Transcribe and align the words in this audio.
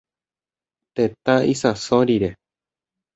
Tetã 0.95 1.35
isãso 1.53 1.99
rire. 2.09 2.31